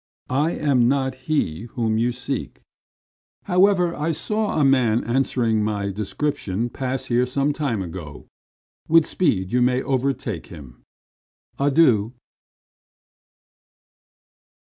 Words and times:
I 0.31 0.53
am 0.53 0.87
not 0.87 1.13
he 1.29 1.65
whom 1.77 1.99
you 1.99 2.11
seek. 2.11 2.61
However, 3.43 3.93
I 3.95 4.13
saw 4.13 4.59
a 4.59 4.65
man 4.65 5.03
answering 5.03 5.63
my 5.63 5.91
description 5.91 6.71
pass 6.71 7.05
here 7.05 7.27
some 7.27 7.53
time 7.53 7.83
ago. 7.83 8.25
With 8.87 9.05
speed 9.05 9.51
you 9.53 9.61
may 9.61 9.83
overtake 9.83 10.47
him. 10.47 10.81
Adieu." 11.59 12.13